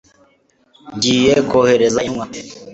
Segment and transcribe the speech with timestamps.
[0.95, 2.25] ngiye kohereza intumwa